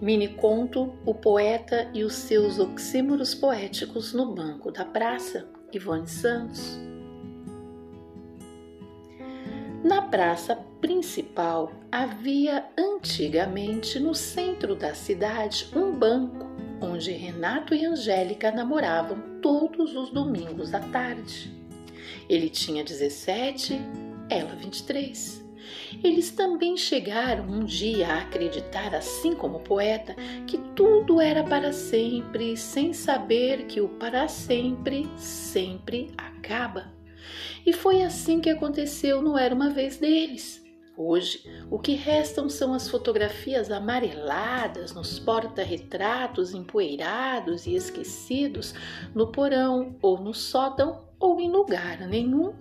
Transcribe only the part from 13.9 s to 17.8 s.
no centro da cidade um banco onde Renato